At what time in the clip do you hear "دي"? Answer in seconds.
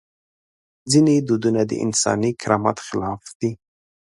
3.39-3.51